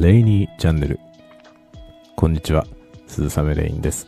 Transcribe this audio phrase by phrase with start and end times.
[0.00, 0.98] レイニーチャンネル。
[2.16, 2.66] こんにちは、
[3.06, 4.06] 鈴雨レインです。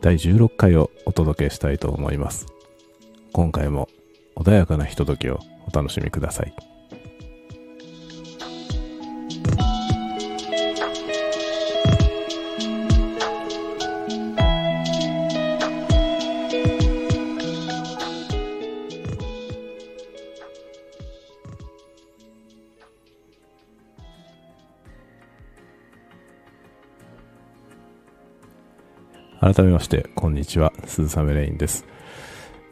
[0.00, 2.46] 第16回をお届けしたいと思います。
[3.32, 3.88] 今回も
[4.34, 5.38] 穏やかなひとときを
[5.68, 6.67] お楽しみください。
[29.40, 31.84] 改めまして、こんにちは、鈴雨レインです。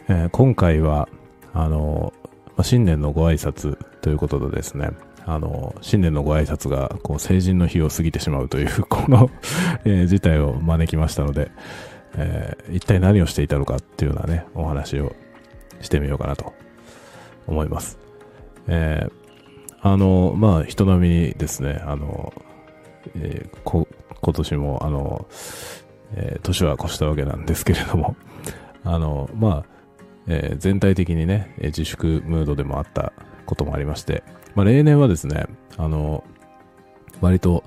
[0.09, 1.09] えー、今回は、
[1.55, 2.12] あの、
[2.61, 4.91] 新年のご挨拶ということでですね、
[5.24, 9.30] あの、新年のご挨拶が、こう、成人の日を過ぎてしまうという、 この
[9.84, 11.52] えー、事態を招きましたので、
[12.16, 15.15] えー、一体何をしていたのかっていうようなね、お話を
[15.80, 16.52] してみようかなと
[17.46, 17.96] 思います。
[18.66, 19.13] えー、
[19.82, 22.32] あの、まあ、人並みにですね、あの、
[23.15, 23.87] えー、こ
[24.21, 25.29] 今年も、あの、
[26.15, 28.16] えー、年は越したわけなんですけれども、
[28.85, 29.65] あの、まあ、
[30.29, 33.13] えー、全体的にね、自粛ムードでもあった
[33.46, 34.23] こともありまして、
[34.54, 36.24] まあ、例年はですね、あの、
[37.21, 37.65] 割と、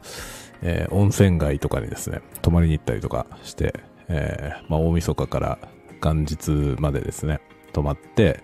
[0.61, 3.73] えー、温泉街とかにですね、泊まりに行ったりとかして、
[4.07, 5.59] えー、まあ、大晦日から
[6.01, 7.39] 元日までですね、
[7.73, 8.43] 泊まって、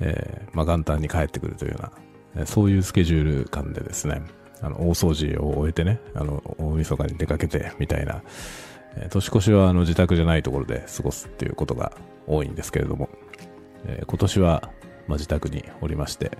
[0.00, 1.90] えー、まあ、元旦に帰ってくるというよ
[2.34, 4.22] うな、そういうスケジュール感でですね、
[4.60, 8.22] あの、大掃除を終えてね、あの、大晦日に出かけて、みたいな、
[9.10, 11.92] 年越しはあの自宅じゃないところで過ごすっていうことが
[12.26, 13.08] 多いんですけれども、
[13.84, 14.70] えー、今年は、
[15.06, 16.38] まあ、自宅におりまして、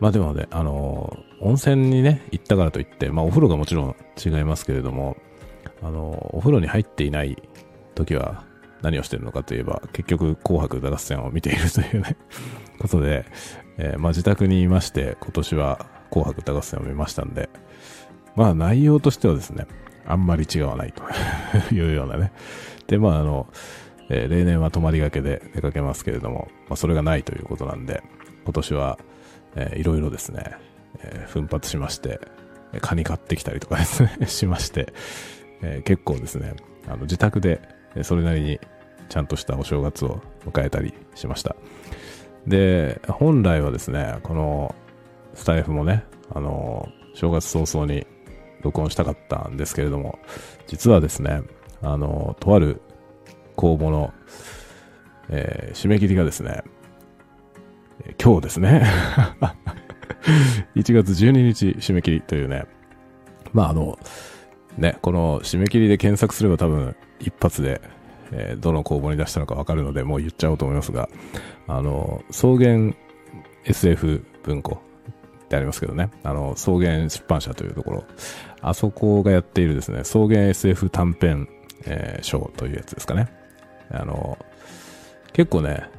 [0.00, 5.16] まあでもね、あのー、温泉にね、行ったからといって、まあお風呂がもちろん違いますけれども、
[5.82, 7.40] あのー、お風呂に入っていない
[7.94, 8.44] 時は
[8.82, 12.16] 何をしてるのかといえば、結局紅白歌合戦を見ているというね
[12.80, 13.26] ことで、
[13.76, 17.50] えまあ自宅にいまして、今年は紅白歌合戦を見ましたんで、
[18.36, 19.66] まあ内容としてはですね、
[20.10, 21.02] あんまり違わないと
[21.74, 22.32] いうようなね。
[22.86, 23.46] で、まあ、あの、
[24.08, 28.02] えー、例年は泊まりがけで出かけますけれども、まあ、それがないということなんで、
[28.44, 28.98] 今年は、
[29.54, 30.56] えー、いろいろですね、
[30.98, 32.20] えー、奮発しまして、
[32.80, 34.92] カニ買ってきたりとかですね しまして、
[35.62, 36.54] えー、結構ですね、
[36.86, 37.60] あの自宅で
[38.02, 38.60] それなりに
[39.08, 41.56] ちゃんとしたお正月を迎えたりしました。
[42.46, 44.74] で、本来はですね、この
[45.34, 48.06] スタイフもね、あの、正月早々に
[48.62, 50.18] 録音したかったんですけれども、
[50.66, 51.42] 実はですね、
[51.82, 52.80] あの、とある
[53.56, 54.12] 公募の、
[55.28, 56.62] えー、締め切りがですね、
[58.22, 58.86] 今日ですね。
[60.76, 62.64] 1月12日締め切りというね、
[63.52, 63.98] まああの、
[64.78, 67.80] ね、この締め切りで検索すれば多分一発で、
[68.32, 71.08] えー、どの公募に出したのかわかるので、もう言っちゃおうと思いますが、
[71.66, 72.92] あの、草原
[73.64, 74.80] SF 文庫
[75.50, 78.04] ってありますけどね、あの、草原出版社というところ、
[78.60, 81.48] あそこがやっているですね、草原 SF 短編、
[81.86, 83.26] えー、賞というやつですかね。
[83.90, 84.38] あの、
[85.32, 85.90] 結構ね、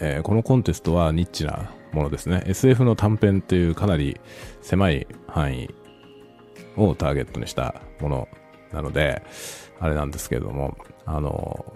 [0.00, 2.42] えー、このコンテストはニッチなものですね。
[2.46, 4.18] SF の短編っていうかなり
[4.62, 5.68] 狭い範囲
[6.76, 8.28] をターゲットにしたもの
[8.72, 9.22] なので、
[9.78, 11.74] あれなんですけれども、あの、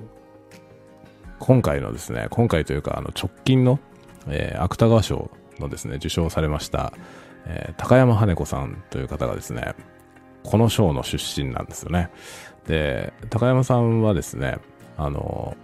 [1.39, 3.79] 今回のですね、今回というか、あの、直近の、
[4.27, 6.93] えー、芥川賞のですね、受賞されました、
[7.47, 9.75] えー、高山羽子さんという方がですね、
[10.43, 12.11] この賞の出身なんですよね。
[12.67, 14.59] で、高山さんはですね、
[14.97, 15.57] あの、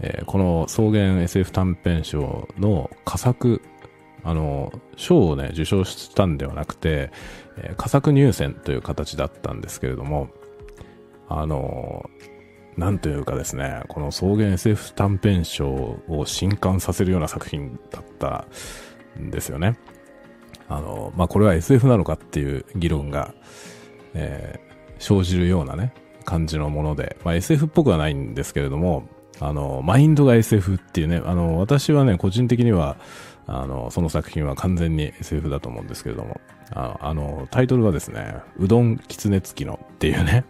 [0.00, 3.62] えー、この草原 SF 短編賞の佳作、
[4.22, 7.10] あの、賞をね、受賞したんではなくて、
[7.56, 10.28] えー、佳作入選という形だったんですけれども、
[11.28, 12.10] あの、
[12.76, 18.46] なんというかですね、この草原 SF 短編賞を震撼させるような作品だった
[19.18, 19.78] んですよね。
[20.68, 23.32] あの、まあ、これは SF なのかっていう議論が、
[24.14, 25.94] えー、生じるようなね、
[26.24, 29.08] 感じのもので、まあ、SF っぽくはないんですけれども、
[29.40, 32.96] あの、マインドが SF っていうね、あの、私はね、個人的には、
[33.46, 36.40] あの、その作品は完全に SF だと思うんですけれども、
[36.72, 40.44] ああの、タイトルはですね、うどん狐付きのっていうね、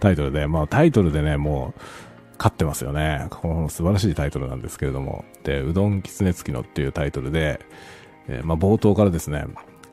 [0.00, 1.80] タイトルで、まあタイトルでね、もう、
[2.42, 3.28] 勝ってますよね。
[3.30, 7.60] この素晴らしいタイトルなんですけれども、で、うどん狐付きのっていうタイトルで、
[8.28, 9.44] えー、まあ、冒頭からですね、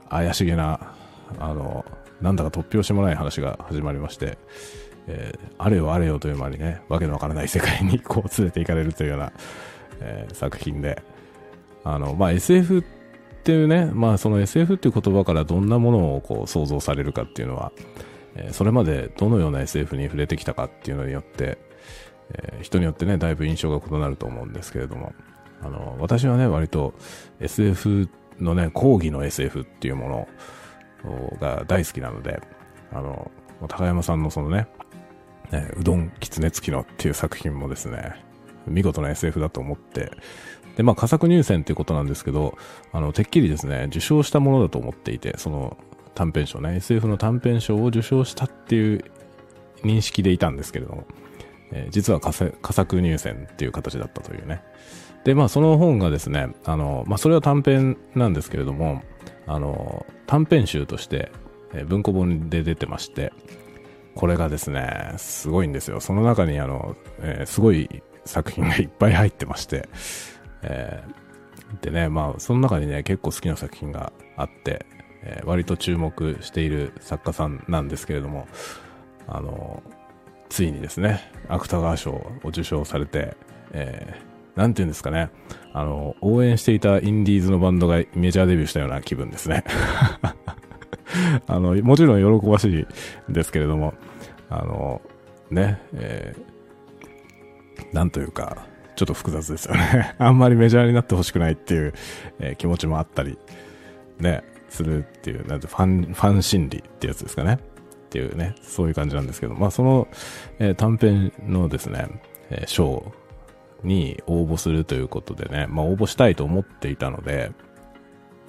[0.10, 0.96] 怪しげな、
[1.38, 1.86] あの、
[2.22, 4.40] なんだか突拍子もない話が始まりまして、
[5.08, 9.32] えー、あれよあれよという間にね、わけのわからない世界に こう連れて行かれるというような、
[10.02, 11.04] えー、作品で、
[11.84, 12.84] あの、まあ、SF っ
[13.44, 17.72] ていうね、まあ、その SF っていう言葉からどんなものをこう想像されるかっていうのは、
[18.40, 21.58] え、それまでどのような SF に触れてきたかっていうのによって、
[22.34, 25.14] え、人によってね、だいぶ印象が異なると思うんですけれども、
[25.62, 26.94] あの、私はね、割と
[27.40, 28.10] SF
[28.40, 30.28] のね、講義の SF っていうも
[31.04, 32.42] のが大好きなので、
[32.92, 33.30] あの、
[33.68, 34.68] 高山さんのそのね、
[35.52, 38.24] ねうどん狐付きのっていう作品もですね、
[38.68, 40.12] 見事な SF だと思って、
[40.78, 42.58] で、まあ、佳作入選っていうことなんですけど、
[42.94, 45.78] あの、てっきりですね、受賞したものだと思っていて、その
[46.20, 49.06] 短編賞ね、SF の短編賞を受賞したっていう
[49.84, 51.08] 認識でいたんですけれども、
[51.72, 54.62] えー、実は佳作入選っていう形だったというね。
[55.24, 59.02] で、まあ、その本がですね、あの、まあ、それは短編なんですけれども、
[59.48, 61.32] あの、短編集として、
[61.74, 63.32] え、文庫本で出てまして、
[64.14, 66.02] これがですね、すごいんですよ。
[66.02, 69.88] その中にあの、えー、すごい作品がいっぱい入ってまして、
[70.64, 74.86] えー、でね、まあ、その中にね、結構好きな作品があって、
[75.24, 78.48] えー、割と注目している作家さんなんですけれども、
[79.28, 79.84] あの、
[80.50, 83.36] ついにですね、芥川賞を受賞されて、
[83.72, 85.30] えー、なんていうんですかね、
[85.74, 89.64] あの、応援していたインディーズのバンドがメジャーデビューしたような気分ですね。
[91.48, 92.88] あの、もちろん喜ばしい
[93.32, 93.94] ですけれども、
[94.50, 95.02] あの、
[95.52, 98.66] ね、えー、なんというか、
[98.96, 100.16] ちょっと複雑ですよね。
[100.20, 101.94] あんまりメジャーになってほしくないっていう、
[102.40, 103.38] えー、気持ちもあったり、
[104.20, 107.60] ね、するっていう、なんてファン、ファン心理ってやつですかね。
[108.10, 110.08] っていうね、そういう感じなんですけど、まあその、
[110.58, 112.08] えー、短編のですね、
[112.50, 113.12] えー、賞
[113.84, 117.52] に応募するということでね、まあ応募したいと思っていたので、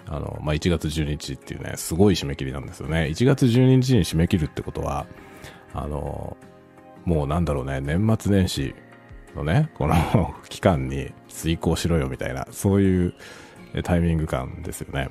[0.06, 3.08] あの、まあ1月12日っていうね、すごい締め切りなんですよね。
[3.10, 5.06] 1月12日に締め切るってことは、
[5.74, 6.38] あの、
[7.04, 8.74] もうなんだろうね、年末年始
[9.36, 13.14] のね、この 期間に遂行しろよみたいな、そういう
[13.82, 15.10] タイミング感ですよね。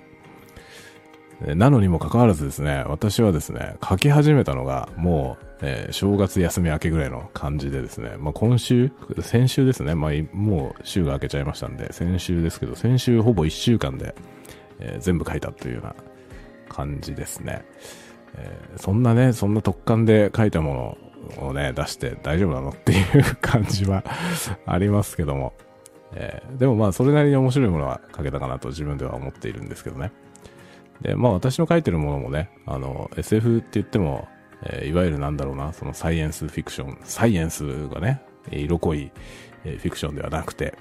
[1.42, 8.92] なのにもかかわらずですね、私はですね、書き始めたのがもう、えー、正月休み明けぐらいの感じでですね、まあ、今週、
[9.22, 14.16] 先週ですね、まあ、もう週が明けちゃいましたんで、先週ですけど、先週ほぼ1週間で、
[14.80, 15.96] えー、全部書いたというような
[16.68, 17.64] 感じですね。
[18.36, 20.98] えー、そんなね、そんな特感で書いたも
[21.38, 24.04] のをね、出して大丈夫なのっていう感じは
[24.66, 25.54] ありますけども、
[26.14, 30.12] え、でもまあそれなりに面白いものは書けたかなと自分では思っているんですけどね。
[31.02, 34.28] で、まあ私の書いてるものもね、あの、SF って言っても、
[34.64, 39.12] えー、いわゆるなんだろうな、そのサイエンスフィクション、サイエンスがね、色濃い、
[39.64, 40.78] え、フィクションではなくて、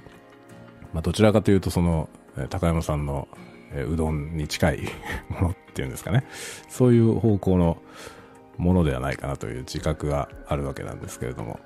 [0.92, 2.08] まあどちらかというとその、
[2.50, 3.28] 高山さんの、
[3.72, 4.80] え、うどんに近い
[5.28, 6.24] ものっていうんですかね、
[6.68, 7.82] そういう方向の
[8.56, 11.60] ものではないかなという自覚があるわけなんですけれども、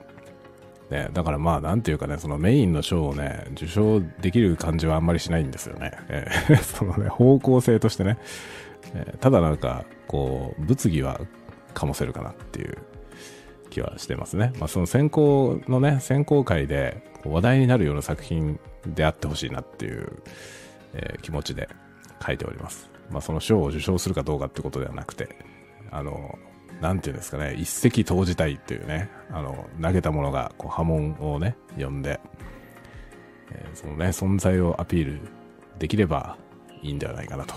[0.93, 5.93] ね、だからまあ、なんていうかね、そのメインの賞をね、受賞できる感じはあんまりしないんですよね。
[6.09, 8.19] えー、 そのね、方向性としてね、
[8.94, 11.19] えー、ただなんか、こう、物議は
[11.73, 12.77] 醸せるかなっていう
[13.71, 14.53] 気はしてますね。
[14.59, 20.09] まあ、その選考のね、選考会で話題になるような作品であってほしいなっていう、
[20.93, 21.71] えー、気持ちで
[22.25, 22.91] 書いております。
[23.11, 25.39] まあ、その賞を受賞するかどうかってことではなくて、
[25.91, 26.39] あの、
[26.82, 32.20] なんていうんですかね、一石投じたいっていうね、あの、投げたものがこう波紋をね、呼んで、
[33.52, 35.20] えー、そのね、存在をアピール
[35.79, 36.37] できれば
[36.82, 37.55] いいんではないかなと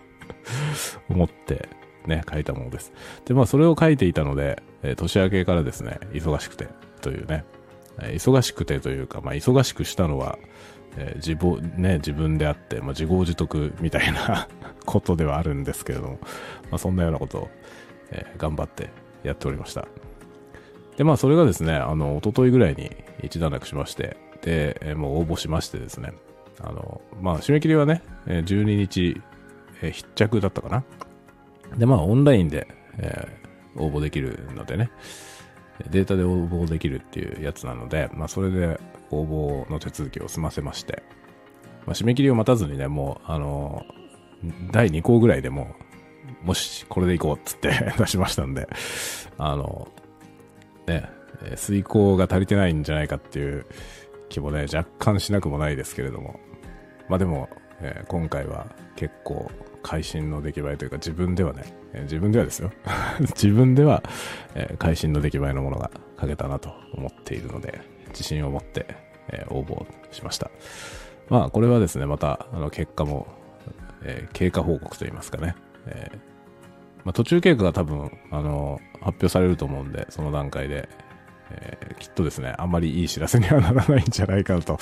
[1.08, 1.70] 思って
[2.06, 2.92] ね、書いたものです。
[3.24, 6.68] で、まあそれを書いていたので、えー、年明けからですね、忙しくて
[7.00, 7.44] というね、
[8.02, 10.38] え、忙しくてというか、まあ忙しくしたのは、
[10.98, 14.46] えー、自分、ね、自分であって、まあ自業自得みたいな
[14.84, 16.18] ことではあるんですけれども、
[16.70, 17.50] まあそんなようなことを
[18.10, 18.90] えー、頑張って
[19.22, 19.86] やっておりました。
[20.96, 22.90] で、まあ、それがですね、あの、一昨日ぐらいに
[23.22, 26.12] 一段落しまして、で、えー、もう応募しましてですね、
[26.60, 29.20] あの、まあ、締め切りはね、12日、
[29.82, 30.84] えー、必着だったかな。
[31.78, 32.66] で、まあ、オンラインで、
[32.98, 34.90] えー、応募できるのでね、
[35.90, 38.78] データで応募できるっていうやつなので、まあ、それで
[39.10, 41.02] 応募の手続きを済ませまして、
[41.86, 43.84] まあ、締め切りを待たずにね、もう、あの、
[44.70, 45.74] 第2項ぐらいでも
[46.42, 48.68] もし、これでいこうっつって 出しましたんで、
[49.38, 49.88] あの、
[50.86, 51.10] ね、
[51.56, 53.66] 遂行が足りてないんじゃないかっていう
[54.28, 56.40] 気もね、若干しなくもないですけれども、
[57.08, 57.48] まあでも、
[57.80, 59.50] えー、今回は結構
[59.82, 62.70] 会心の出来栄えというか自分ではね、えー、自分ではですよ。
[63.20, 64.02] 自分では、
[64.54, 68.86] えー、会心の出来栄えのものが書けたなと思っているので、自信を持って、
[69.32, 70.50] え応募しました。
[71.28, 73.28] まあこれはですね、またあの結果も、
[74.02, 75.54] え経過報告といいますかね、
[75.86, 76.10] え
[77.04, 80.88] まあ、途中経過が多分、あの、発表されると思うんで、その段階で、
[81.50, 84.78] えー、きっとですね、あんまりいい知らせにはならないんじゃないかなと、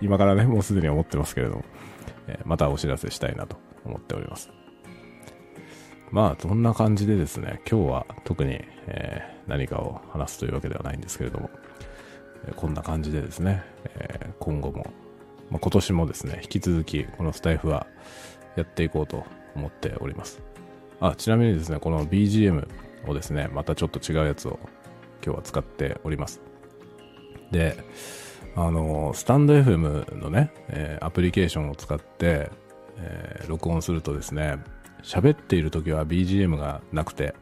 [0.00, 1.64] 今からね、もうすでに思ってますけれども、
[2.28, 4.50] え、またお知らせしたいなと思っております。
[6.10, 11.50] まあ、そんな感じでですね、今日は特に、え、何かを話すというわけではないんですけれども、
[12.46, 14.86] えこんな感じでですね、え今後も、
[15.50, 17.86] まあ、今年もですね、引き続きこのスタイフは
[18.56, 19.24] やっていこうと
[19.54, 20.40] 思っております。
[21.00, 22.66] あ、ちなみにですね、この BGM
[23.06, 24.58] をですね、またちょっと違うやつを
[25.24, 26.40] 今日は使っております。
[27.50, 27.76] で、
[28.56, 32.50] あの、スタンド FM のね、えー、アプリケーションを使って、
[32.96, 34.58] えー、録音するとですね、
[35.02, 37.34] 喋っている時は BGM がなくて、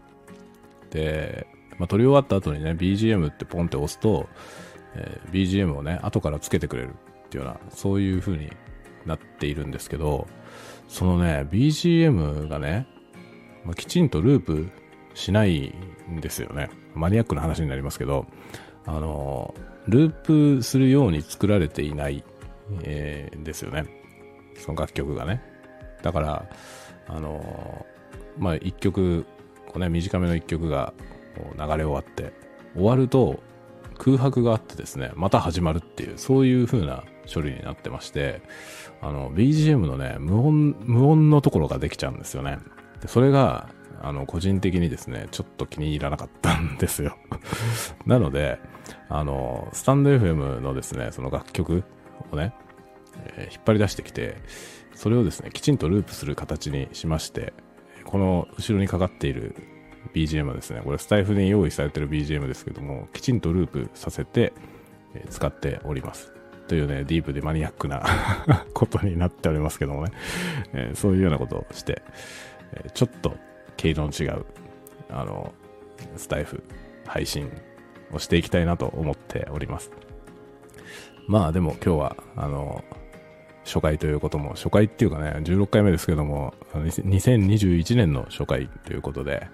[0.91, 1.47] で、
[1.79, 4.29] まあ、撮り終わった後にね、BGM ってポンって押すと、
[4.95, 6.91] えー、BGM をね、後からつけてくれる
[7.27, 8.51] っていうような、そういう風に
[9.07, 10.27] なっているんですけど、
[10.89, 12.87] そのね、BGM がね、
[13.65, 14.69] まあ、きちんとループ
[15.15, 15.75] しない
[16.11, 16.71] んですよね。
[16.95, 18.27] マニアックな話になりますけど、
[18.87, 19.55] あの、
[19.89, 22.25] ループするように作られていない、
[22.83, 23.87] えー、ですよね。
[24.57, 25.43] その楽曲がね。
[26.03, 26.49] だから、
[27.09, 27.87] あの、
[28.39, 29.25] まあ、一曲、
[29.67, 30.93] こうね、短めの一曲が
[31.57, 32.33] 流れ終わって、
[32.75, 33.41] 終わると
[34.03, 38.43] 空白があってですね、また始まるっていう、そういう風な処理になってまして、
[39.01, 42.59] あの、BGM のね、無音、無音のところができちゃうんですよね。
[43.01, 43.69] で、それが、
[44.03, 47.17] あの、個人的にですね、ちょっと気に入らなかったんですよ。
[48.05, 48.59] なので、
[49.09, 51.85] あの、スタンド FM のですね、その楽曲
[52.33, 52.55] をね、
[53.37, 54.35] えー、引っ張り出してきて、
[54.97, 57.53] それをですね、きちんとループする形にしまして、
[58.05, 59.55] この後ろにかかっている
[60.15, 64.53] BGM はですね、これスタイフに用意されてる BGM ですけども、きちんとループさせて、
[65.15, 66.33] え、使っております。
[66.69, 68.03] というね、ディープでマニアックな
[68.73, 70.13] ことになっておりますけどもね、
[70.73, 72.03] え、そういうようなことをして、
[72.75, 73.37] え、ちょっと
[73.77, 74.45] 毛色の違う、
[75.11, 75.53] あの、
[76.17, 76.63] スタイフ
[77.07, 77.51] 配信
[78.13, 79.91] をしていきたいなと思っております。
[81.27, 82.85] まあでも今日は、あの、
[83.65, 89.47] 初回ということも、初回っていうかね、16回目ですけども、2021年の初回ということで、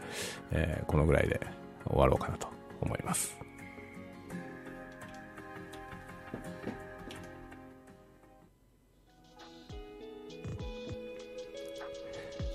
[0.51, 1.41] えー、このぐらいで
[1.87, 2.49] 終わろうかなと
[2.81, 3.37] 思います。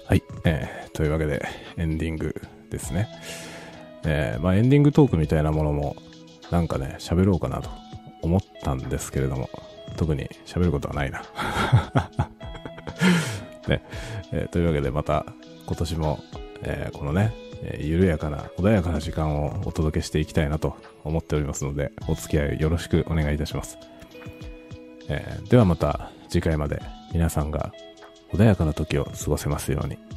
[0.06, 2.36] はい、えー、というわけでエンディング
[2.70, 3.08] ですね。
[4.06, 5.96] えー、まあエンディングトークみたいなものも
[6.52, 7.70] なんかね、喋ろうかなと
[8.22, 9.50] 思ったんですけれども、
[9.96, 11.24] 特に喋ることはないな。
[13.68, 13.84] ね
[14.32, 15.26] えー、というわけでまた
[15.66, 16.20] 今年も、
[16.64, 17.34] えー、このね、
[17.64, 23.78] えー、緩やかな穏やかな時間をお届けしていきたいなと思っておりますのでお付き合いよろしくお願いいたします、
[25.08, 26.82] え、ではまた次回まで
[27.14, 27.72] 皆さんが
[28.34, 30.13] 穏やかな時を過ごせますように。